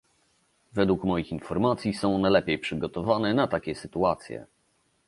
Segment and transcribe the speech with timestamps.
[0.73, 4.45] Według moich informacji są one lepiej przygotowane na takie sytuacje